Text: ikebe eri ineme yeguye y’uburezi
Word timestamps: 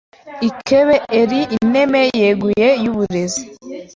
ikebe 0.49 0.95
eri 1.19 1.39
ineme 1.57 2.01
yeguye 2.21 2.67
y’uburezi 2.83 3.43